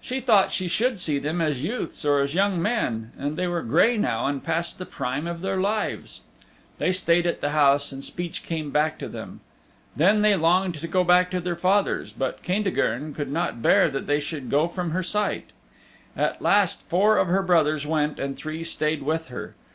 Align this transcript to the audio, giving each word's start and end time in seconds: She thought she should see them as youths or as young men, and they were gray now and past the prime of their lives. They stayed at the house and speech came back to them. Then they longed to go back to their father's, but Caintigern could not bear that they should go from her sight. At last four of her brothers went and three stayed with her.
She 0.00 0.18
thought 0.20 0.50
she 0.50 0.66
should 0.66 0.98
see 0.98 1.18
them 1.18 1.42
as 1.42 1.62
youths 1.62 2.06
or 2.06 2.20
as 2.20 2.34
young 2.34 2.56
men, 2.62 3.12
and 3.18 3.36
they 3.36 3.46
were 3.46 3.60
gray 3.60 3.98
now 3.98 4.24
and 4.24 4.42
past 4.42 4.78
the 4.78 4.86
prime 4.86 5.26
of 5.26 5.42
their 5.42 5.60
lives. 5.60 6.22
They 6.78 6.90
stayed 6.90 7.26
at 7.26 7.42
the 7.42 7.50
house 7.50 7.92
and 7.92 8.02
speech 8.02 8.44
came 8.44 8.70
back 8.70 8.98
to 9.00 9.10
them. 9.10 9.40
Then 9.94 10.22
they 10.22 10.36
longed 10.36 10.76
to 10.76 10.88
go 10.88 11.04
back 11.04 11.30
to 11.32 11.40
their 11.42 11.54
father's, 11.54 12.14
but 12.14 12.42
Caintigern 12.42 13.12
could 13.12 13.30
not 13.30 13.60
bear 13.60 13.90
that 13.90 14.06
they 14.06 14.20
should 14.20 14.48
go 14.48 14.68
from 14.68 14.92
her 14.92 15.02
sight. 15.02 15.50
At 16.16 16.40
last 16.40 16.88
four 16.88 17.18
of 17.18 17.28
her 17.28 17.42
brothers 17.42 17.86
went 17.86 18.18
and 18.18 18.38
three 18.38 18.64
stayed 18.64 19.02
with 19.02 19.26
her. 19.26 19.54